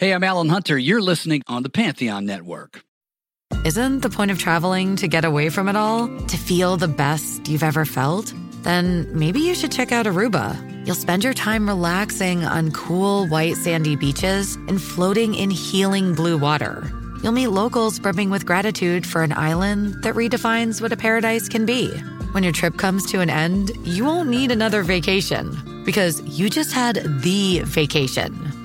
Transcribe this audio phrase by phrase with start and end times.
[0.00, 0.78] Hey, I'm Alan Hunter.
[0.78, 2.82] You're listening on the Pantheon Network.
[3.66, 6.08] Isn't the point of traveling to get away from it all?
[6.08, 8.32] To feel the best you've ever felt?
[8.62, 10.56] Then maybe you should check out Aruba.
[10.86, 16.38] You'll spend your time relaxing on cool, white, sandy beaches and floating in healing blue
[16.38, 16.90] water.
[17.22, 21.66] You'll meet locals brimming with gratitude for an island that redefines what a paradise can
[21.66, 21.90] be.
[22.32, 26.72] When your trip comes to an end, you won't need another vacation because you just
[26.72, 28.59] had the vacation.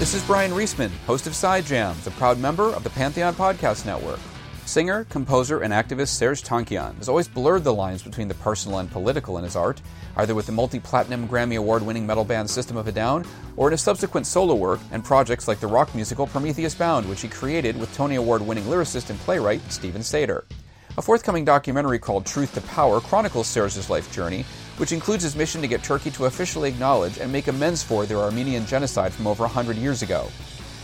[0.00, 3.84] This is Bryan Reesman, host of Side Jams, a proud member of the Pantheon Podcast
[3.84, 4.18] Network.
[4.64, 8.90] Singer, composer, and activist Serj Tankian has always blurred the lines between the personal and
[8.90, 9.82] political in his art,
[10.16, 13.26] either with the multi platinum Grammy Award winning metal band System of a Down
[13.58, 17.20] or in his subsequent solo work and projects like the rock musical Prometheus Bound, which
[17.20, 20.44] he created with Tony Award winning lyricist and playwright Steven Sater.
[20.96, 24.46] A forthcoming documentary called Truth to Power chronicles Serj's life journey
[24.80, 28.16] which includes his mission to get Turkey to officially acknowledge and make amends for their
[28.16, 30.26] Armenian genocide from over 100 years ago.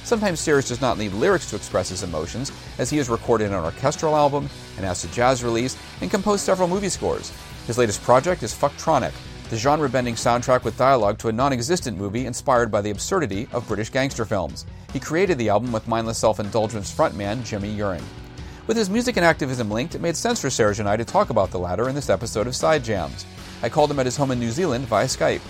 [0.04, 3.54] Sometimes Serj does not need lyrics to express his emotions, as he has recorded an
[3.54, 7.32] orchestral album, an acid jazz release, and composed several movie scores.
[7.66, 9.14] His latest project is Fuktronic,
[9.48, 13.48] the genre bending soundtrack with dialogue to a non existent movie inspired by the absurdity
[13.52, 14.66] of British gangster films.
[14.92, 18.04] He created the album with mindless self indulgence frontman Jimmy Urine.
[18.66, 21.30] With his music and activism linked, it made sense for Serj and I to talk
[21.30, 23.24] about the latter in this episode of Side Jams.
[23.62, 25.42] I called him at his home in New Zealand via Skype.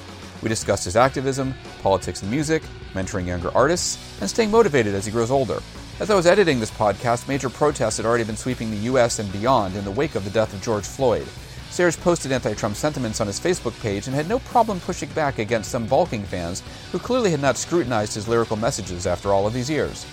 [0.42, 5.12] We discussed his activism, politics and music, mentoring younger artists, and staying motivated as he
[5.12, 5.60] grows older.
[5.98, 9.18] As I was editing this podcast, major protests had already been sweeping the U.S.
[9.18, 11.26] and beyond in the wake of the death of George Floyd.
[11.70, 15.38] Serj posted anti Trump sentiments on his Facebook page and had no problem pushing back
[15.38, 19.52] against some balking fans who clearly had not scrutinized his lyrical messages after all of
[19.52, 20.06] these years.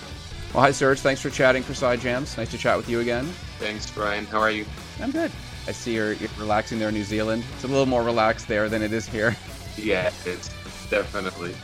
[0.52, 1.00] Well, hi, Serj.
[1.00, 2.36] Thanks for chatting for Side Jams.
[2.36, 3.24] Nice to chat with you again.
[3.58, 4.24] Thanks, Bryan.
[4.26, 4.64] How are you?
[5.00, 5.30] I'm good.
[5.66, 7.44] I see you're, you're relaxing there in New Zealand.
[7.54, 9.36] It's a little more relaxed there than it is here.
[9.76, 10.50] Yeah, it's
[10.90, 11.54] definitely.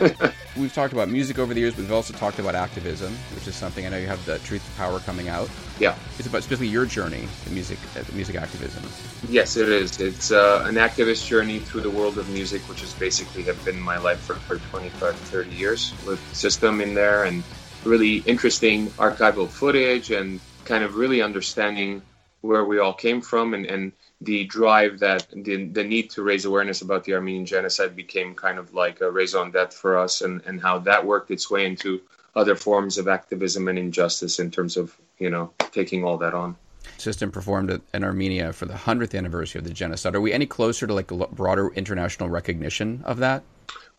[0.56, 3.54] we've talked about music over the years, but we've also talked about activism, which is
[3.54, 5.50] something I know you have the Truth to Power coming out.
[5.78, 5.96] Yeah.
[6.18, 8.82] It's about specifically your journey to music, uh, music activism.
[9.28, 10.00] Yes, it is.
[10.00, 13.80] It's uh, an activist journey through the world of music, which has basically have been
[13.80, 17.42] my life for, for 25 30 years with System in there and
[17.84, 22.02] really interesting archival footage and kind of really understanding
[22.40, 26.44] where we all came from and, and the drive that the, the need to raise
[26.44, 30.42] awareness about the Armenian genocide became kind of like a raison d'etre for us and,
[30.46, 32.00] and how that worked its way into
[32.34, 36.56] other forms of activism and injustice in terms of, you know, taking all that on.
[36.96, 40.14] System performed in Armenia for the 100th anniversary of the genocide.
[40.14, 43.42] Are we any closer to like broader international recognition of that?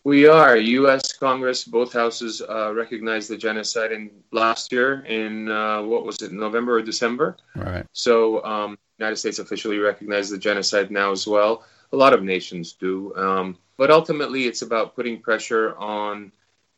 [0.03, 0.55] We are.
[0.55, 1.13] U.S.
[1.13, 6.31] Congress, both houses uh, recognized the genocide in last year in uh, what was it,
[6.31, 7.37] November or December?
[7.55, 7.85] Right.
[7.91, 11.65] So, um, United States officially recognized the genocide now as well.
[11.91, 16.31] A lot of nations do, um, but ultimately, it's about putting pressure on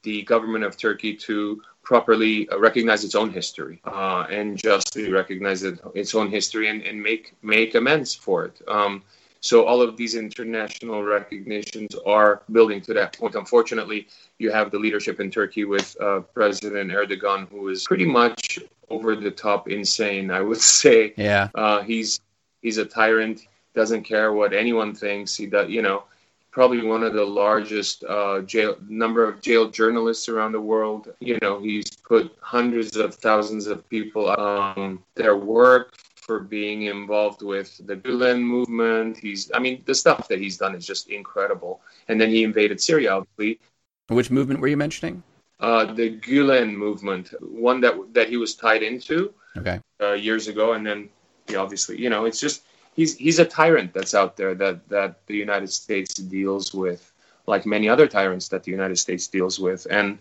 [0.04, 5.64] the government of Turkey to properly uh, recognize its own history uh, and justly recognize
[5.64, 8.62] it, its own history and, and make make amends for it.
[8.68, 9.04] Um,
[9.42, 13.34] so all of these international recognitions are building to that point.
[13.34, 14.08] Unfortunately,
[14.38, 18.60] you have the leadership in Turkey with uh, President Erdogan, who is pretty much
[18.90, 20.30] over the top insane.
[20.30, 21.14] I would say.
[21.18, 21.50] Yeah.
[21.56, 22.22] Uh, he's
[22.62, 23.48] he's a tyrant.
[23.74, 25.36] Doesn't care what anyone thinks.
[25.36, 25.70] He does.
[25.70, 26.04] You know,
[26.52, 31.12] probably one of the largest uh, jail number of jailed journalists around the world.
[31.20, 35.96] You know, he's put hundreds of thousands of people um, their work
[36.32, 39.18] for being involved with the Gulen movement.
[39.18, 41.82] He's, I mean, the stuff that he's done is just incredible.
[42.08, 43.60] And then he invaded Syria, obviously.
[44.08, 45.24] Which movement were you mentioning?
[45.60, 49.82] Uh, the Gulen movement, one that that he was tied into okay.
[50.02, 51.10] uh, years ago, and then
[51.48, 52.64] he obviously, you know, it's just
[52.96, 57.12] he's he's a tyrant that's out there that that the United States deals with,
[57.46, 60.18] like many other tyrants that the United States deals with, and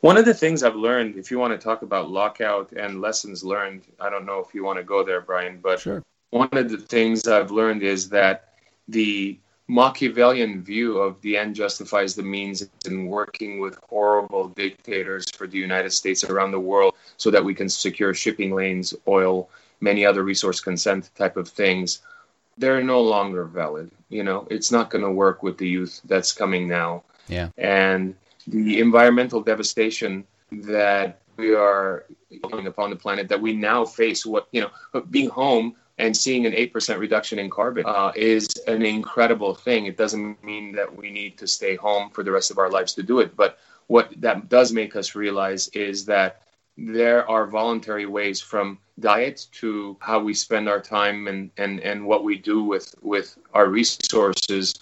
[0.00, 3.44] one of the things I've learned, if you want to talk about lockout and lessons
[3.44, 6.02] learned, I don't know if you want to go there, Bryan, but sure.
[6.30, 8.54] one of the things I've learned is that
[8.88, 9.38] the
[9.68, 15.58] Machiavellian view of the end justifies the means in working with horrible dictators for the
[15.58, 19.48] United States around the world so that we can secure shipping lanes, oil,
[19.80, 22.00] many other resource consent type of things
[22.58, 23.90] they're no longer valid.
[24.08, 27.02] You know, it's not going to work with the youth that's coming now.
[27.28, 27.50] Yeah.
[27.58, 28.14] And
[28.46, 32.06] the environmental devastation that we are
[32.42, 36.52] upon the planet that we now face, what, you know, being home and seeing an
[36.52, 39.86] 8% reduction in carbon uh, is an incredible thing.
[39.86, 42.94] It doesn't mean that we need to stay home for the rest of our lives
[42.94, 43.36] to do it.
[43.36, 46.42] But what that does make us realize is that
[46.76, 52.04] there are voluntary ways from diet to how we spend our time and, and, and
[52.04, 54.74] what we do with, with our resources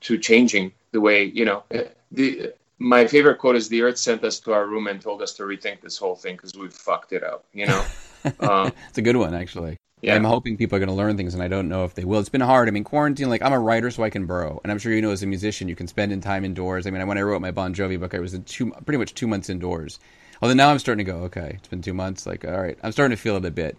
[0.00, 1.64] to changing the way, you know,
[2.10, 2.52] the,
[2.82, 5.44] my favorite quote is the earth sent us to our room and told us to
[5.44, 7.84] rethink this whole thing because we fucked it up, you know?
[8.38, 9.76] Um, it's a good one, actually.
[10.00, 10.14] Yeah.
[10.14, 12.20] I'm hoping people are going to learn things, and I don't know if they will.
[12.20, 12.68] It's been hard.
[12.68, 14.60] I mean, quarantine, like, I'm a writer, so I can burrow.
[14.62, 16.86] And I'm sure you know, as a musician, you can spend in time indoors.
[16.86, 19.14] I mean, when I wrote my Bon Jovi book, I was in two, pretty much
[19.14, 19.98] two months indoors.
[20.40, 22.26] Although now I'm starting to go, okay, it's been two months.
[22.26, 23.76] Like, all right, I'm starting to feel it a bit.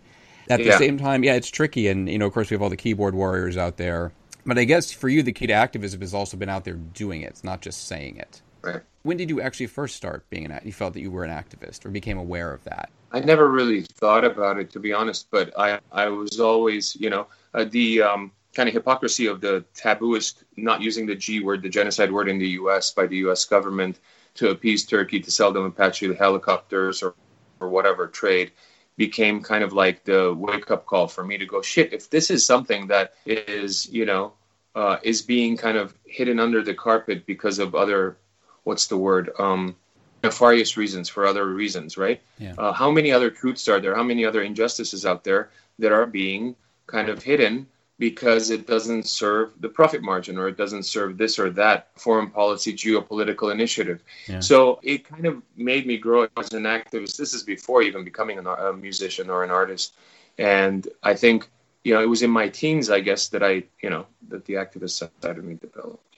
[0.49, 0.77] At the yeah.
[0.77, 1.87] same time, yeah, it's tricky.
[1.87, 4.11] And, you know, of course, we have all the keyboard warriors out there.
[4.45, 7.21] But I guess for you, the key to activism has also been out there doing
[7.21, 7.29] it.
[7.29, 8.41] It's not just saying it.
[8.61, 8.81] Right.
[9.03, 10.59] When did you actually first start being an?
[10.63, 12.89] You felt that you were an activist, or became aware of that?
[13.11, 15.27] I never really thought about it, to be honest.
[15.29, 19.65] But I, I was always, you know, uh, the um, kind of hypocrisy of the
[19.75, 22.91] tabooist not using the G word, the genocide word in the U.S.
[22.91, 23.43] by the U.S.
[23.43, 23.99] government,
[24.35, 27.13] to appease Turkey to sell them Apache helicopters or,
[27.59, 28.51] or whatever trade
[28.95, 32.29] became kind of like the wake up call for me to go shit if this
[32.29, 34.33] is something that is you know
[34.75, 38.17] uh, is being kind of hidden under the carpet because of other
[38.63, 39.75] what's the word um,
[40.23, 42.53] nefarious reasons for other reasons right yeah.
[42.57, 45.49] uh, how many other truths are there how many other injustices out there
[45.79, 46.55] that are being
[46.87, 47.67] kind of hidden
[47.99, 52.29] because it doesn't serve the profit margin or it doesn't serve this or that foreign
[52.29, 54.03] policy geopolitical initiative.
[54.27, 54.39] Yeah.
[54.39, 57.17] So it kind of made me grow as an activist.
[57.17, 59.93] This is before even becoming an, a musician or an artist.
[60.37, 61.49] And I think,
[61.83, 64.55] you know, it was in my teens, I guess, that I, you know, that the
[64.55, 66.12] activist side of me developed.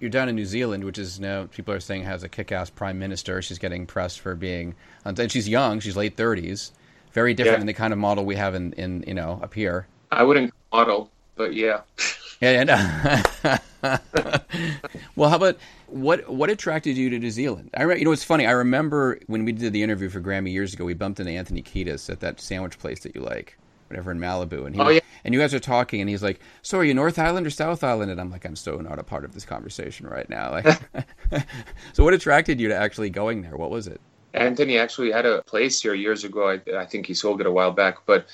[0.00, 2.98] You're down in New Zealand, which is now people are saying has a kick-ass prime
[2.98, 3.42] minister.
[3.42, 4.74] She's getting pressed for being,
[5.04, 5.80] and she's young.
[5.80, 6.70] She's late 30s.
[7.12, 7.58] Very different yeah.
[7.58, 9.86] than the kind of model we have in, in you know up here.
[10.10, 11.80] I wouldn't model but yeah.
[12.40, 13.58] Yeah, yeah.
[13.82, 13.98] No.
[15.16, 15.58] well, how about
[15.88, 17.68] what what attracted you to New Zealand?
[17.76, 18.46] I re- you know it's funny.
[18.46, 21.62] I remember when we did the interview for Grammy years ago, we bumped into Anthony
[21.62, 23.58] Kiedis at that sandwich place that you like,
[23.88, 25.00] whatever in Malibu, and he oh, yeah.
[25.24, 27.82] and you guys are talking, and he's like, "So are you North Island or South
[27.82, 30.80] Island?" And I'm like, "I'm so not a part of this conversation right now." Like,
[31.92, 33.56] so what attracted you to actually going there?
[33.56, 34.00] What was it?
[34.34, 36.50] Anthony actually had a place here years ago.
[36.50, 38.26] I, I think he sold it a while back, but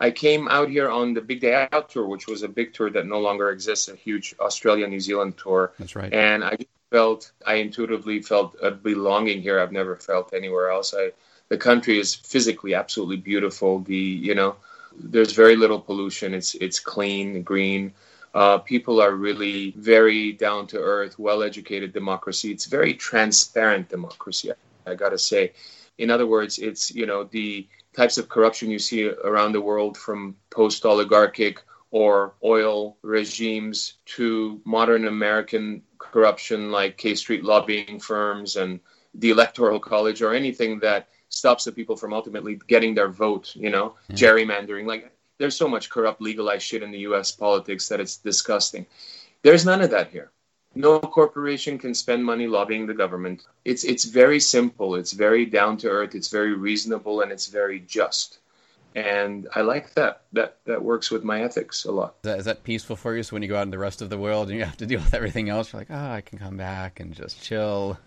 [0.00, 2.90] I came out here on the Big Day Out tour, which was a big tour
[2.90, 5.72] that no longer exists, a huge Australia New Zealand tour.
[5.78, 6.12] That's right.
[6.12, 6.56] And I
[6.90, 9.58] felt, I intuitively felt a belonging here.
[9.58, 10.94] I've never felt anywhere else.
[10.96, 11.12] I,
[11.48, 13.80] the country is physically absolutely beautiful.
[13.80, 14.56] The, you know,
[15.00, 16.34] there's very little pollution.
[16.34, 17.92] It's it's clean, green.
[18.34, 22.52] Uh, people are really very down to earth, well educated democracy.
[22.52, 24.52] It's very transparent democracy.
[24.52, 25.52] I, I got to say.
[25.98, 27.66] In other words, it's you know the
[27.96, 34.60] types of corruption you see around the world from post oligarchic or oil regimes to
[34.64, 38.80] modern American corruption like K Street lobbying firms and
[39.14, 43.70] the Electoral College or anything that stops the people from ultimately getting their vote, you
[43.70, 44.16] know, yeah.
[44.16, 44.86] gerrymandering.
[44.86, 48.86] Like there's so much corrupt legalized shit in the US politics that it's disgusting.
[49.42, 50.30] There's none of that here
[50.74, 53.44] no corporation can spend money lobbying the government.
[53.64, 54.94] It's it's very simple.
[54.94, 56.14] It's very down to earth.
[56.14, 58.38] It's very reasonable, and it's very just.
[58.94, 60.22] And I like that.
[60.32, 62.16] That that works with my ethics a lot.
[62.22, 63.22] Is that, is that peaceful for you?
[63.22, 64.86] So when you go out in the rest of the world and you have to
[64.86, 67.98] deal with everything else, you're like, oh, I can come back and just chill.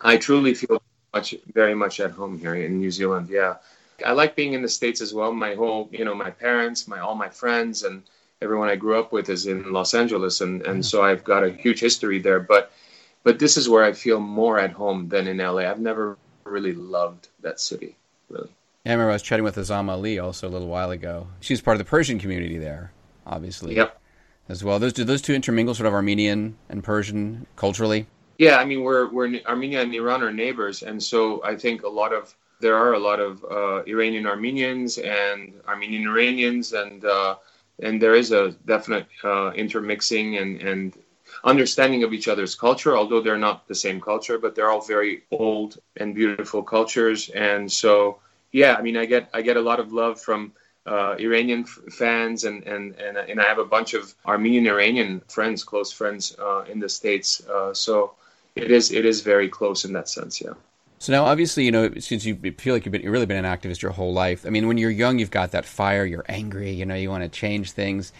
[0.00, 0.82] I truly feel
[1.14, 3.28] much, very much at home here in New Zealand.
[3.30, 3.56] Yeah,
[4.04, 5.32] I like being in the states as well.
[5.32, 8.02] My whole, you know, my parents, my all my friends, and
[8.42, 11.50] everyone I grew up with is in Los Angeles, and and so I've got a
[11.50, 12.40] huge history there.
[12.40, 12.72] But
[13.22, 15.68] but this is where I feel more at home than in LA.
[15.70, 17.96] I've never really loved that city,
[18.28, 18.48] really.
[18.84, 21.26] Yeah, I remember I was chatting with Azam Ali also a little while ago.
[21.40, 22.92] She's part of the Persian community there,
[23.26, 23.76] obviously.
[23.76, 23.96] Yep.
[24.48, 28.06] As well, those do those two intermingle, sort of Armenian and Persian culturally.
[28.40, 31.88] Yeah, I mean we're we're Armenia and Iran are neighbors, and so I think a
[32.00, 37.36] lot of there are a lot of uh, Iranian Armenians and Armenian Iranians and uh,
[37.82, 40.94] and there is a definite uh, intermixing and, and
[41.44, 45.22] understanding of each other's culture, although they're not the same culture, but they're all very
[45.30, 47.28] old and beautiful cultures.
[47.30, 48.20] And so,
[48.52, 50.52] yeah, I mean, I get I get a lot of love from
[50.86, 55.20] uh, Iranian f- fans, and, and and and I have a bunch of Armenian Iranian
[55.28, 57.42] friends, close friends uh, in the states.
[57.46, 58.14] Uh, so
[58.60, 60.52] it is it is very close in that sense, yeah.
[60.98, 63.58] So now, obviously, you know, since you feel like you've, been, you've really been an
[63.58, 64.44] activist your whole life.
[64.44, 66.04] I mean, when you're young, you've got that fire.
[66.04, 66.72] You're angry.
[66.72, 68.12] You know, you want to change things.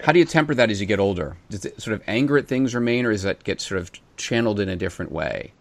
[0.00, 1.36] How do you temper that as you get older?
[1.50, 4.58] Does it sort of anger at things remain, or does that get sort of channeled
[4.58, 5.52] in a different way?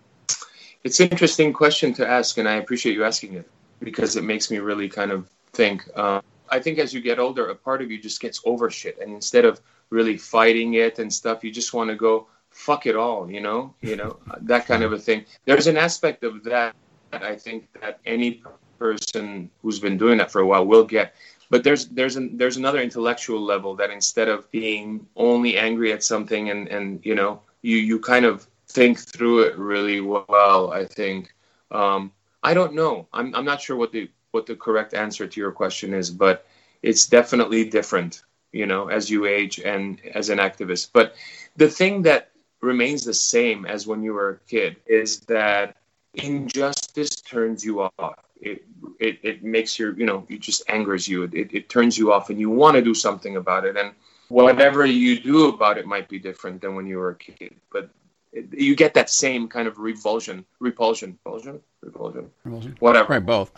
[0.83, 3.49] It's an interesting question to ask, and I appreciate you asking it
[3.79, 5.87] because it makes me really kind of think.
[5.95, 8.97] Uh, I think as you get older, a part of you just gets over shit,
[8.99, 9.61] and instead of
[9.91, 13.73] really fighting it and stuff, you just want to go fuck it all, you know,
[13.81, 15.25] you know that kind of a thing.
[15.45, 16.75] There's an aspect of that
[17.11, 18.43] I think that any
[18.77, 21.15] person who's been doing that for a while will get.
[21.49, 26.03] But there's there's an, there's another intellectual level that instead of being only angry at
[26.03, 30.71] something and and you know you you kind of think through it really well.
[30.71, 31.33] I think
[31.71, 32.11] um,
[32.43, 33.07] I don't know.
[33.13, 36.45] I'm I'm not sure what the what the correct answer to your question is, but
[36.83, 38.23] it's definitely different.
[38.51, 40.89] You know, as you age and as an activist.
[40.93, 41.15] But
[41.55, 45.77] the thing that remains the same as when you were a kid is that
[46.13, 48.19] injustice turns you off.
[48.41, 48.63] It,
[48.99, 51.23] it, it makes your, you know, it just angers you.
[51.23, 53.77] It, it turns you off and you want to do something about it.
[53.77, 53.91] And
[54.29, 57.55] whatever you do about it might be different than when you were a kid.
[57.71, 57.89] But
[58.31, 62.75] it, you get that same kind of revulsion, repulsion, repulsion, repulsion, repulsion.
[62.79, 63.13] whatever.
[63.13, 63.51] Right, both.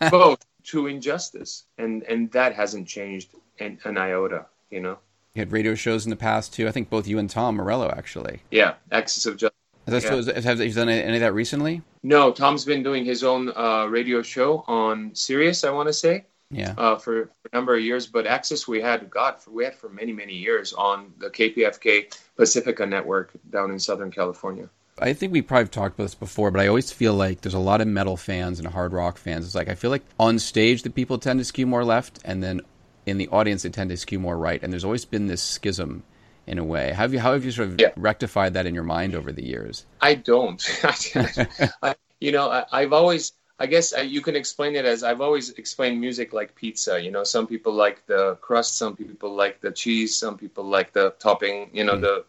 [0.10, 1.64] both to injustice.
[1.76, 4.98] And, and that hasn't changed an, an iota, you know?
[5.38, 6.66] You had radio shows in the past too.
[6.66, 8.42] I think both you and Tom Morello actually.
[8.50, 9.56] Yeah, Axis of Justice.
[9.86, 10.40] Has that, yeah.
[10.40, 11.80] have you done any of that recently?
[12.02, 16.24] No, Tom's been doing his own uh, radio show on Sirius, I want to say.
[16.50, 16.74] Yeah.
[16.76, 19.76] Uh, for, for, a number of years, but Axis we had God for, we had
[19.76, 24.68] for many many years on the KPFK Pacifica network down in Southern California.
[24.98, 27.60] I think we probably talked about this before, but I always feel like there's a
[27.60, 29.46] lot of metal fans and hard rock fans.
[29.46, 32.42] It's like I feel like on stage the people tend to skew more left, and
[32.42, 32.60] then
[33.08, 34.62] in the audience they tend to skew more right.
[34.62, 36.02] And there's always been this schism
[36.48, 36.92] in a way.
[36.92, 37.90] How have you how have you sort of yeah.
[37.96, 39.84] rectified that in your mind over the years?
[40.00, 40.60] I don't.
[41.82, 43.32] I, you know, I, have always.
[43.60, 47.00] I guess uh, you can explain it as I've always explained music like pizza.
[47.00, 50.92] You know, some people like the crust, some people like the cheese, some people like
[50.92, 51.70] the topping.
[51.72, 52.00] You know, mm.
[52.00, 52.24] the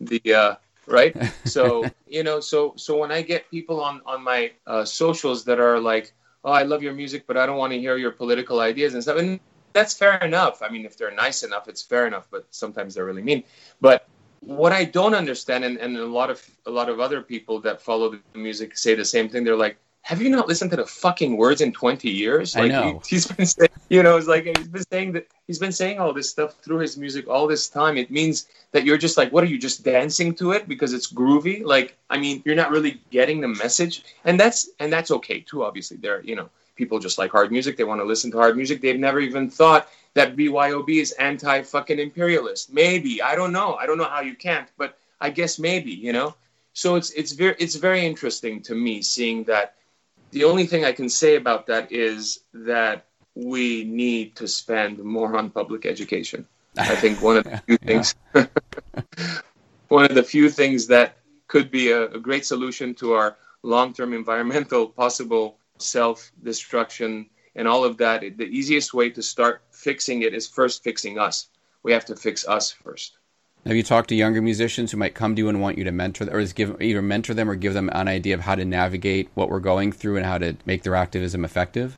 [0.00, 0.54] the uh,
[0.86, 1.16] right.
[1.44, 5.58] So you know, so so when I get people on on my uh, socials that
[5.58, 6.12] are like,
[6.44, 9.02] "Oh, I love your music, but I don't want to hear your political ideas and
[9.02, 9.40] stuff," and
[9.74, 10.62] that's fair enough.
[10.62, 12.26] I mean, if they're nice enough, it's fair enough.
[12.30, 13.44] But sometimes they're really mean.
[13.80, 14.08] But
[14.40, 17.82] what I don't understand, and, and a lot of a lot of other people that
[17.82, 19.44] follow the music say the same thing.
[19.44, 22.68] They're like, "Have you not listened to the fucking words in twenty years?" Like, I
[22.68, 23.02] know.
[23.06, 25.98] He, has been saying, you know, it's like he's been saying that he's been saying
[25.98, 27.96] all this stuff through his music all this time.
[27.96, 31.12] It means that you're just like, what are you just dancing to it because it's
[31.12, 31.64] groovy?
[31.64, 35.64] Like, I mean, you're not really getting the message, and that's and that's okay too.
[35.64, 37.76] Obviously, there, you know people just like hard music.
[37.76, 38.80] They want to listen to hard music.
[38.80, 42.72] They've never even thought that BYOB is anti fucking imperialist.
[42.72, 43.74] Maybe I don't know.
[43.74, 46.34] I don't know how you can't, but I guess maybe you know.
[46.72, 49.74] So it's it's very it's very interesting to me seeing that.
[50.30, 53.04] The only thing I can say about that is that
[53.36, 56.46] we need to spend more on public education.
[56.76, 58.14] I think one of the few things,
[59.88, 61.16] one of the few things that
[61.46, 67.96] could be a, a great solution to our long-term environmental possible self-destruction and all of
[67.98, 68.20] that.
[68.20, 71.48] The easiest way to start fixing it is first fixing us.
[71.82, 73.18] We have to fix us first.
[73.66, 75.92] Have you talked to younger musicians who might come to you and want you to
[75.92, 78.64] mentor them, or give either mentor them or give them an idea of how to
[78.64, 81.96] navigate what we're going through and how to make their activism effective?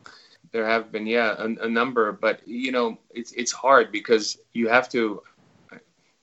[0.52, 4.68] There have been, yeah, a, a number, but you know, it's it's hard because you
[4.68, 5.22] have to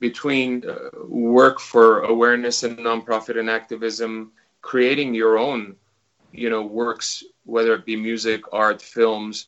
[0.00, 4.32] between uh, work for awareness and nonprofit and activism,
[4.62, 5.76] creating your own,
[6.34, 9.46] you know, works, whether it be music, art, films,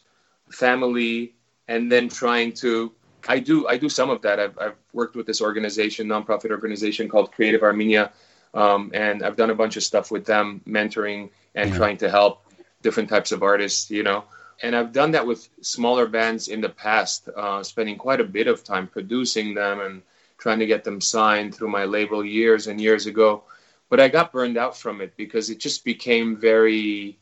[0.50, 1.34] family,
[1.68, 2.92] and then trying to
[3.28, 4.38] I do I do some of that.
[4.38, 8.12] I've, I've worked with this organization, nonprofit organization called Creative Armenia,
[8.54, 11.78] um, and I've done a bunch of stuff with them, mentoring and mm-hmm.
[11.78, 12.44] trying to help
[12.82, 13.90] different types of artists.
[13.90, 14.24] You know,
[14.62, 18.46] and I've done that with smaller bands in the past, uh, spending quite a bit
[18.46, 20.02] of time producing them and
[20.38, 23.44] trying to get them signed through my label years and years ago.
[23.88, 27.18] But I got burned out from it because it just became very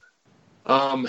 [0.66, 1.06] um,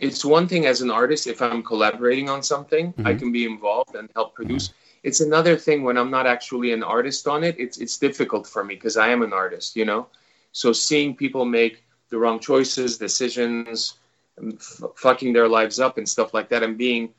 [0.00, 3.06] it's one thing as an artist if i'm collaborating on something mm-hmm.
[3.06, 4.98] i can be involved and help produce mm-hmm.
[5.02, 8.64] it's another thing when i'm not actually an artist on it it's it's difficult for
[8.64, 10.06] me because i am an artist you know
[10.52, 13.98] so seeing people make the wrong choices decisions
[14.38, 17.12] f- fucking their lives up and stuff like that and being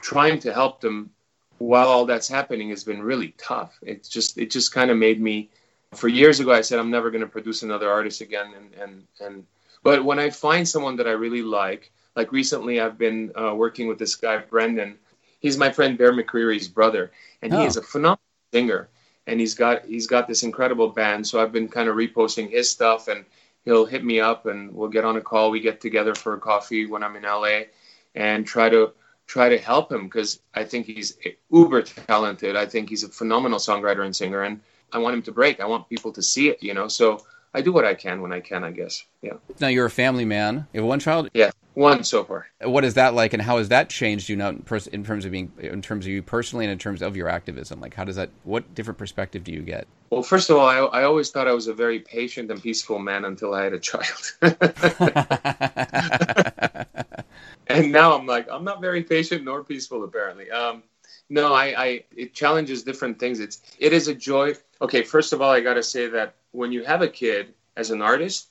[0.00, 1.10] trying to help them
[1.58, 5.20] while all that's happening has been really tough it's just it just kind of made
[5.20, 5.50] me
[5.94, 9.02] for years ago i said i'm never going to produce another artist again and and
[9.20, 9.46] and
[9.82, 13.88] but when i find someone that i really like like recently, I've been uh, working
[13.88, 14.98] with this guy Brendan.
[15.40, 17.60] He's my friend Bear McCreary's brother, and oh.
[17.60, 18.20] he is a phenomenal
[18.52, 18.88] singer.
[19.26, 21.26] And he's got he's got this incredible band.
[21.26, 23.24] So I've been kind of reposting his stuff, and
[23.64, 25.50] he'll hit me up, and we'll get on a call.
[25.50, 27.62] We get together for a coffee when I'm in LA,
[28.14, 28.92] and try to
[29.26, 31.16] try to help him because I think he's
[31.50, 32.56] uber talented.
[32.56, 34.60] I think he's a phenomenal songwriter and singer, and
[34.92, 35.60] I want him to break.
[35.60, 36.88] I want people to see it, you know.
[36.88, 39.04] So I do what I can when I can, I guess.
[39.20, 39.34] Yeah.
[39.60, 40.66] Now you're a family man.
[40.72, 41.28] You have one child.
[41.34, 42.46] Yeah, one so far.
[42.60, 45.24] What is that like, and how has that changed you now in, pers- in terms
[45.24, 47.80] of being, in terms of you personally, and in terms of your activism?
[47.80, 48.30] Like, how does that?
[48.44, 49.86] What different perspective do you get?
[50.10, 52.98] Well, first of all, I, I always thought I was a very patient and peaceful
[52.98, 54.32] man until I had a child.
[57.66, 60.50] and now I'm like, I'm not very patient nor peaceful, apparently.
[60.50, 60.82] Um,
[61.28, 63.40] no, I, I, it challenges different things.
[63.40, 64.54] It's, it is a joy.
[64.80, 67.90] Okay, first of all, I got to say that when you have a kid as
[67.90, 68.48] an artist,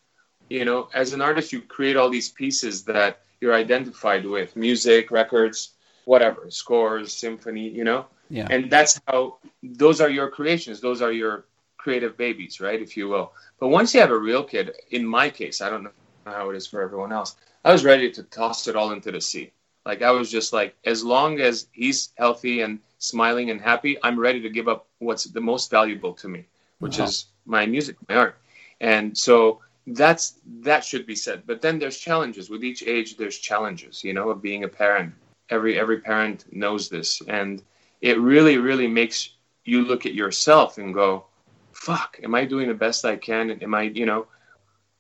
[0.50, 5.12] you know, as an artist, you create all these pieces that you're identified with music,
[5.12, 5.72] records,
[6.06, 8.06] whatever, scores, symphony, you know?
[8.30, 8.48] Yeah.
[8.50, 10.80] And that's how those are your creations.
[10.80, 11.46] Those are your
[11.78, 12.82] creative babies, right?
[12.82, 13.34] If you will.
[13.60, 15.92] But once you have a real kid, in my case, I don't know
[16.25, 19.22] how it is for everyone else, I was ready to toss it all into the
[19.22, 19.51] sea.
[19.86, 24.20] Like I was just like, as long as he's healthy and smiling and happy, I'm
[24.20, 26.46] ready to give up what's the most valuable to me,
[26.80, 27.06] which wow.
[27.06, 28.38] is my music, my art.
[28.80, 31.44] And so that's that should be said.
[31.46, 32.50] But then there's challenges.
[32.50, 34.04] With each age, there's challenges.
[34.04, 35.14] You know, of being a parent.
[35.50, 37.62] Every every parent knows this, and
[38.02, 39.32] it really really makes
[39.66, 41.26] you look at yourself and go,
[41.74, 43.50] "Fuck, am I doing the best I can?
[43.50, 44.28] And am I, you know?"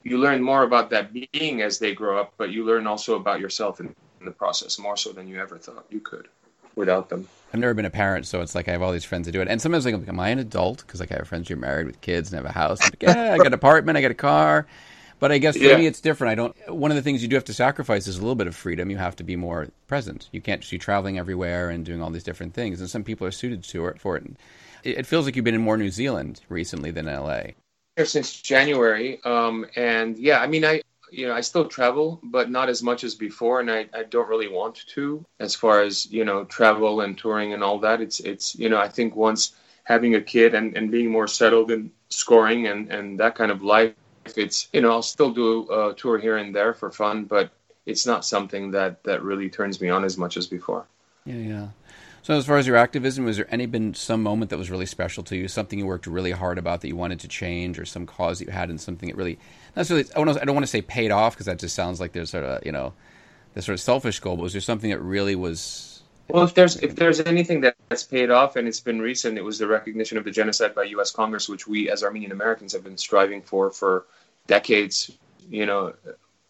[0.03, 3.39] You learn more about that being as they grow up, but you learn also about
[3.39, 6.27] yourself in the process more so than you ever thought you could
[6.75, 7.27] without them.
[7.53, 9.41] I've never been a parent, so it's like I have all these friends that do
[9.41, 9.47] it.
[9.47, 10.85] And sometimes I'm like, am I an adult?
[10.85, 12.81] Because like I have friends who are married with kids and have a house.
[12.81, 14.67] Like, yeah, I got an apartment, I got a car.
[15.19, 15.77] But I guess for yeah.
[15.77, 16.31] me, it's different.
[16.31, 16.73] I don't.
[16.73, 18.89] One of the things you do have to sacrifice is a little bit of freedom.
[18.89, 20.27] You have to be more present.
[20.31, 22.79] You can't just be traveling everywhere and doing all these different things.
[22.79, 24.23] And some people are suited to it for it.
[24.83, 27.41] It feels like you've been in more New Zealand recently than LA.
[27.97, 32.49] Here since January, um, and yeah, I mean, I you know, I still travel, but
[32.49, 35.23] not as much as before, and I, I don't really want to.
[35.39, 38.79] As far as you know, travel and touring and all that, it's it's you know,
[38.79, 39.53] I think once
[39.83, 43.61] having a kid and, and being more settled in scoring and, and that kind of
[43.61, 43.93] life,
[44.37, 47.51] it's you know, I'll still do a tour here and there for fun, but
[47.85, 50.85] it's not something that that really turns me on as much as before.
[51.25, 51.67] Yeah, yeah.
[52.23, 54.85] So, as far as your activism, was there any been some moment that was really
[54.85, 57.85] special to you, something you worked really hard about that you wanted to change, or
[57.85, 59.39] some cause that you had, and something that really
[59.75, 62.29] I don't, I don't want to say paid off because that just sounds like there's
[62.29, 62.93] sort of you know
[63.55, 64.35] this sort of selfish goal.
[64.35, 66.03] But was there something that really was?
[66.27, 69.57] Well, if there's if there's anything that's paid off and it's been recent, it was
[69.57, 71.09] the recognition of the genocide by U.S.
[71.09, 74.05] Congress, which we as Armenian Americans have been striving for for
[74.45, 75.11] decades.
[75.49, 75.93] You know,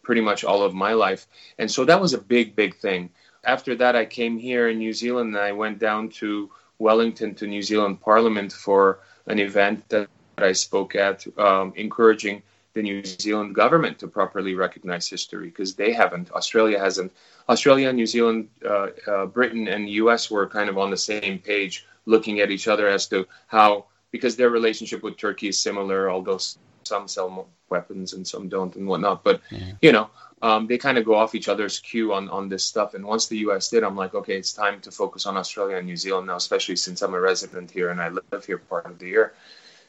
[0.03, 3.09] pretty much all of my life, and so that was a big, big thing
[3.43, 6.49] after that, I came here in New Zealand and I went down to
[6.79, 12.41] Wellington to New Zealand Parliament for an event that I spoke at, um, encouraging
[12.73, 16.31] the New Zealand government to properly recognize history because they haven't.
[16.31, 17.11] Australia hasn't.
[17.49, 20.31] Australia, New Zealand, uh, uh, Britain, and the U.S.
[20.31, 24.35] were kind of on the same page, looking at each other as to how, because
[24.35, 26.39] their relationship with Turkey is similar, although
[26.83, 29.23] some sell weapons and some don't and whatnot.
[29.23, 29.73] But yeah.
[29.81, 30.09] you know,
[30.41, 32.93] um, they kind of go off each other's cue on, on this stuff.
[32.93, 35.85] And once the US did, I'm like, okay, it's time to focus on Australia and
[35.85, 38.97] New Zealand now, especially since I'm a resident here and I live here part of
[38.97, 39.33] the year.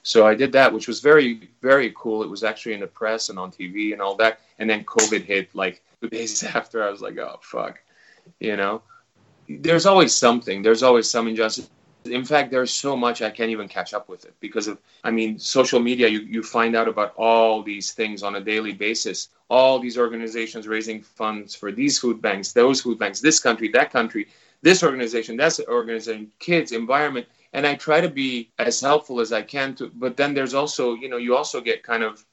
[0.02, 2.22] So I did that, which was very, very cool.
[2.22, 4.40] It was actually in the press and on TV and all that.
[4.58, 6.82] And then COVID hit like two days after.
[6.82, 7.80] I was like, oh, fuck.
[8.38, 8.82] You know,
[9.48, 11.68] there's always something, there's always some injustice
[12.06, 15.10] in fact there's so much i can't even catch up with it because of i
[15.10, 19.28] mean social media you, you find out about all these things on a daily basis.
[19.50, 23.92] All these organizations raising funds for these food banks those food banks this country that
[23.92, 24.28] country
[24.62, 27.26] this organization that's organization kids environment.
[27.52, 30.94] And i try to be as helpful as i can to but then there's also
[30.94, 32.24] you know you also get kind of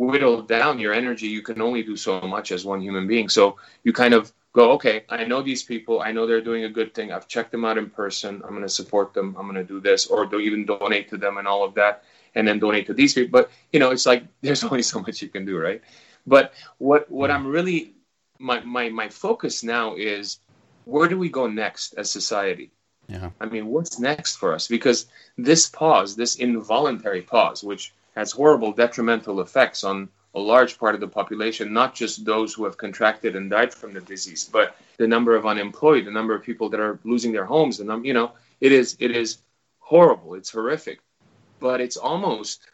[0.00, 1.26] whittled down your energy.
[1.26, 3.28] You can only do so much as one human being.
[3.28, 6.00] So you kind of go, okay, I know these people.
[6.00, 7.12] I know they're doing a good thing.
[7.12, 8.42] I've checked them out in person.
[8.44, 9.36] I'm going to support them.
[9.38, 12.04] I'm going to do this, or do even donate to them and all of that,
[12.34, 13.40] and then donate to these people.
[13.40, 15.82] But you know, it's like there's only so much you can do, right?
[16.26, 17.94] But what what I'm really
[18.38, 20.38] my my my focus now is
[20.84, 22.70] where do we go next as society?
[23.08, 23.30] Yeah.
[23.40, 24.68] I mean, what's next for us?
[24.68, 30.94] Because this pause, this involuntary pause, which has horrible detrimental effects on a large part
[30.94, 34.76] of the population, not just those who have contracted and died from the disease, but
[34.96, 38.04] the number of unemployed, the number of people that are losing their homes, the num-
[38.04, 39.38] you know, it is it is
[39.78, 41.00] horrible, it's horrific,
[41.58, 42.70] but it's almost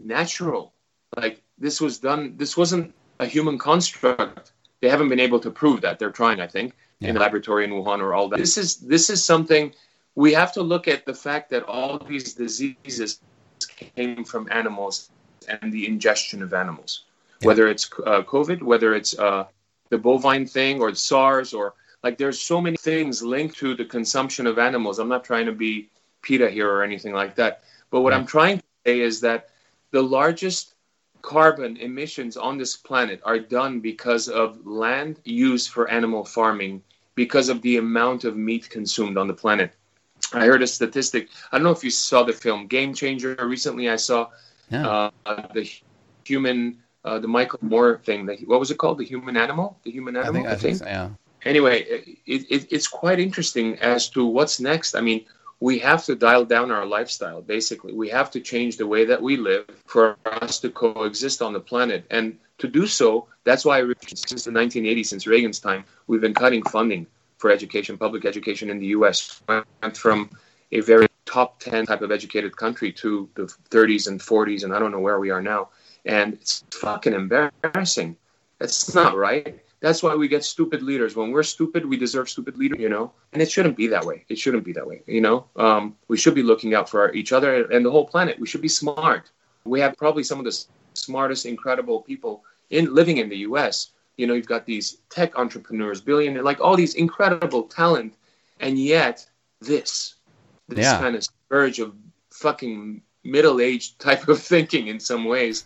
[0.00, 0.72] natural.
[1.16, 4.52] Like this was done, this wasn't a human construct.
[4.80, 5.98] They haven't been able to prove that.
[5.98, 7.08] They're trying, I think, yeah.
[7.08, 8.38] in the laboratory in Wuhan or all that.
[8.38, 9.72] This is this is something
[10.14, 13.20] we have to look at the fact that all these diseases
[13.94, 15.10] came from animals
[15.48, 17.04] and the ingestion of animals,
[17.40, 17.46] yeah.
[17.46, 19.44] whether it's uh, COVID, whether it's uh,
[19.88, 24.46] the bovine thing or SARS or Like there's so many things linked to the consumption
[24.46, 24.98] of animals.
[24.98, 25.90] I'm not trying to be
[26.22, 27.62] PETA here or anything like that.
[27.90, 29.50] But what I'm trying to say is that
[29.90, 30.74] the largest
[31.22, 36.82] carbon emissions on this planet are done because of land use for animal farming,
[37.14, 39.74] because of the amount of meat consumed on the planet.
[40.32, 41.28] I heard a statistic.
[41.50, 43.36] I don't know if you saw the film Game Changer.
[43.42, 44.28] Recently, I saw
[44.72, 45.10] uh,
[45.54, 45.70] the
[46.24, 48.26] human, uh, the Michael Moore thing.
[48.26, 48.98] The, what was it called?
[48.98, 49.78] The human animal?
[49.84, 50.32] The human animal?
[50.32, 51.10] I think, I think so, yeah.
[51.44, 51.82] Anyway,
[52.26, 54.94] it, it, it's quite interesting as to what's next.
[54.94, 55.24] I mean,
[55.60, 59.20] we have to dial down our lifestyle basically we have to change the way that
[59.22, 63.84] we live for us to coexist on the planet and to do so that's why
[64.06, 67.06] since the 1980s since reagan's time we've been cutting funding
[67.38, 70.30] for education public education in the us went from
[70.72, 74.78] a very top 10 type of educated country to the 30s and 40s and i
[74.78, 75.68] don't know where we are now
[76.04, 78.16] and it's fucking embarrassing
[78.58, 81.16] that's not right that's why we get stupid leaders.
[81.16, 83.12] When we're stupid, we deserve stupid leaders, you know?
[83.32, 84.24] And it shouldn't be that way.
[84.28, 85.46] It shouldn't be that way, you know?
[85.56, 88.38] Um, we should be looking out for each other and the whole planet.
[88.38, 89.30] We should be smart.
[89.64, 93.92] We have probably some of the smartest, incredible people in living in the US.
[94.18, 98.14] You know, you've got these tech entrepreneurs, billionaires, like all these incredible talent.
[98.60, 99.26] And yet,
[99.60, 100.16] this,
[100.70, 100.98] this yeah.
[100.98, 101.94] kind of urge of
[102.30, 105.64] fucking middle-aged type of thinking in some ways.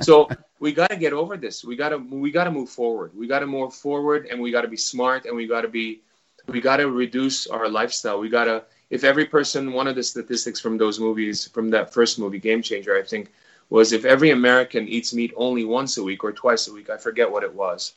[0.00, 0.28] So
[0.58, 1.64] we got to get over this.
[1.64, 3.12] We got to we got to move forward.
[3.14, 5.68] We got to move forward, and we got to be smart, and we got to
[5.68, 6.00] be
[6.46, 8.18] we got to reduce our lifestyle.
[8.18, 11.92] We got to if every person one of the statistics from those movies from that
[11.92, 13.32] first movie Game Changer, I think
[13.68, 16.96] was if every American eats meat only once a week or twice a week, I
[16.96, 17.94] forget what it was,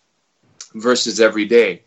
[0.73, 1.83] versus every day,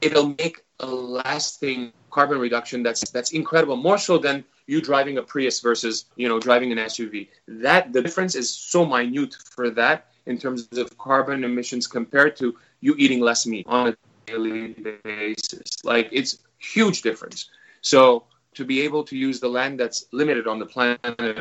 [0.00, 5.22] it'll make a lasting carbon reduction that's that's incredible, more so than you driving a
[5.22, 7.28] Prius versus you know driving an SUV.
[7.48, 12.56] That the difference is so minute for that in terms of carbon emissions compared to
[12.80, 13.96] you eating less meat on a
[14.26, 15.84] daily basis.
[15.84, 17.50] Like it's huge difference.
[17.80, 20.98] So to be able to use the land that's limited on the planet,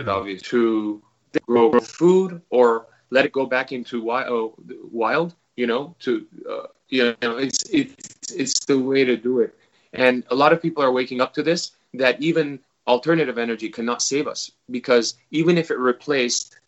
[0.07, 1.01] obviously, to
[1.45, 4.53] grow food or let it go back into wild,
[4.91, 9.58] wild you know, to uh, you know, it's it's it's the way to do it.
[9.93, 14.01] And a lot of people are waking up to this that even alternative energy cannot
[14.01, 16.59] save us because even if it replaced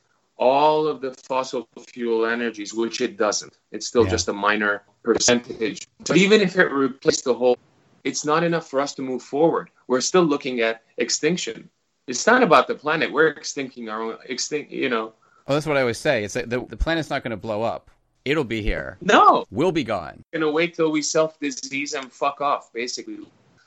[0.42, 3.60] all of the fossil fuel energies, which it doesn't.
[3.72, 4.10] It's still yeah.
[4.10, 5.88] just a minor percentage.
[6.00, 7.58] But even if it replaced the whole,
[8.04, 9.70] it's not enough for us to move forward.
[9.88, 11.70] We're still looking at extinction.
[12.08, 13.12] It's not about the planet.
[13.12, 14.72] We're extincting our own extinct.
[14.72, 15.14] You know.
[15.48, 16.24] Well, that's what I always say.
[16.24, 17.92] It's like the the planet's not going to blow up.
[18.26, 18.98] It'll be here.
[19.02, 20.24] No, we'll be gone.
[20.32, 23.20] We're gonna wait till we self disease and fuck off, basically.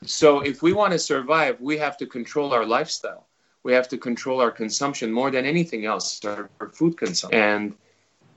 [0.05, 3.27] So if we want to survive, we have to control our lifestyle
[3.65, 7.41] we have to control our consumption more than anything else, our, our food consumption.
[7.41, 7.75] And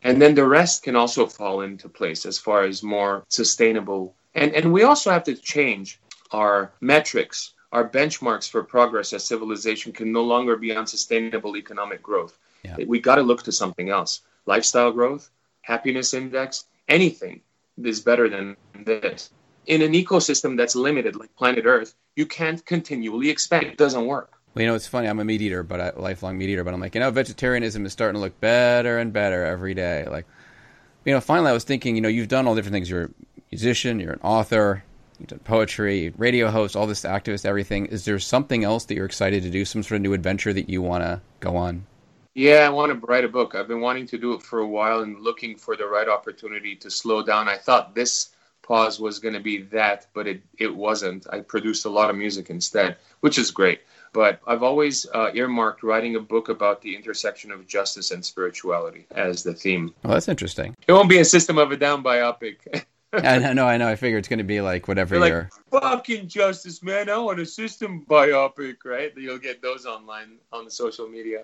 [0.04, 4.16] and then the rest can also fall into place as far as more sustainable.
[4.34, 6.00] And and we also have to change
[6.32, 12.02] our metrics, our benchmarks for progress as civilization can no longer be on sustainable economic
[12.02, 12.38] growth.
[12.64, 12.78] Yeah.
[12.88, 14.22] We got to look to something else.
[14.46, 15.30] Lifestyle growth,
[15.68, 17.42] happiness index, anything
[17.84, 19.30] is better than this.
[19.66, 23.66] In an ecosystem that's limited like planet Earth, you can't continually expand.
[23.66, 24.32] It doesn't work.
[24.54, 25.08] Well, you know, it's funny.
[25.08, 26.64] I'm a meat eater, but a lifelong meat eater.
[26.64, 30.08] But I'm like, you know, vegetarianism is starting to look better and better every day.
[30.10, 30.26] Like,
[31.04, 32.90] you know, finally, I was thinking, you know, you've done all different things.
[32.90, 33.10] You're a
[33.52, 34.86] musician, you're an author,
[35.20, 37.88] you've done poetry, radio host, all this activist, everything.
[37.88, 39.66] Is there something else that you're excited to do?
[39.66, 41.86] Some sort of new adventure that you want to go on?
[42.38, 43.56] Yeah, I want to write a book.
[43.56, 46.76] I've been wanting to do it for a while and looking for the right opportunity
[46.76, 47.50] to slow down.
[47.50, 48.30] I thought this
[48.62, 51.26] pause was going to be that, but it, it wasn't.
[51.34, 53.82] I produced a lot of music instead, which is great.
[54.14, 59.08] But I've always uh, earmarked writing a book about the intersection of justice and spirituality
[59.10, 59.96] as the theme.
[60.04, 60.76] Well, that's interesting.
[60.88, 62.86] It won't be a System of a Down biopic.
[63.14, 63.88] I know, I know.
[63.88, 65.50] I figure it's going to be like whatever You're you're.
[65.72, 67.10] Like, Fucking justice, man!
[67.10, 69.12] I want a system biopic, right?
[69.18, 71.44] You'll get those online on the social media.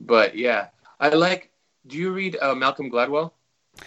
[0.00, 0.68] But yeah,
[1.00, 1.50] I like.
[1.86, 3.32] Do you read uh, Malcolm Gladwell?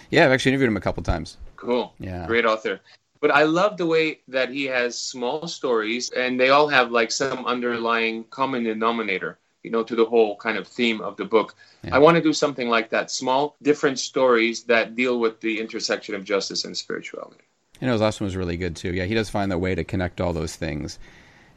[0.09, 1.37] Yeah, I've actually interviewed him a couple times.
[1.55, 1.93] Cool.
[1.99, 2.27] Yeah.
[2.27, 2.79] Great author.
[3.19, 7.11] But I love the way that he has small stories and they all have like
[7.11, 11.55] some underlying common denominator, you know, to the whole kind of theme of the book.
[11.83, 11.95] Yeah.
[11.95, 16.13] I want to do something like that small, different stories that deal with the intersection
[16.13, 17.43] of justice and spirituality.
[17.81, 18.93] You know, his last one was really good too.
[18.93, 20.99] Yeah, he does find the way to connect all those things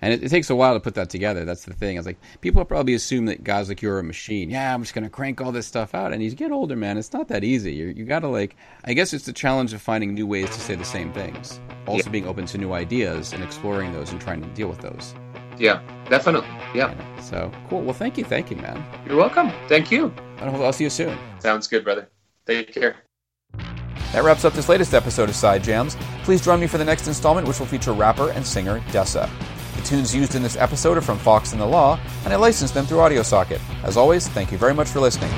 [0.02, 1.44] and it, it, takes a while to put that together.
[1.44, 1.96] That's the thing.
[1.96, 4.50] It's like people probably assume that guys like you're a machine.
[4.50, 6.12] Yeah, I'm just gonna crank all this stuff out.
[6.12, 7.72] And you get older, man, it's not that easy.
[7.72, 8.56] You're, you got to like.
[8.84, 11.60] I guess it's the challenge of finding new ways to say the same things.
[11.86, 12.12] Also yeah.
[12.12, 15.14] being open to new ideas and exploring those and trying to deal with those.
[15.58, 16.48] Yeah, definitely.
[16.74, 16.94] Yeah.
[16.94, 17.20] yeah.
[17.20, 17.82] So cool.
[17.82, 18.82] Well, thank you, thank you, man.
[19.06, 19.52] You're welcome.
[19.68, 20.12] Thank you.
[20.38, 21.18] I'll see you soon.
[21.38, 22.08] Sounds good, brother.
[22.46, 22.96] Take care.
[24.12, 25.96] That wraps up this latest episode of Side Jams.
[26.24, 29.30] Please join me for the next installment, which will feature rapper and singer Dessa.
[29.80, 32.74] The tunes used in this episode are from Fox and the Law, and I licensed
[32.74, 33.60] them through AudioSocket.
[33.82, 35.30] As always, thank you very much for listening.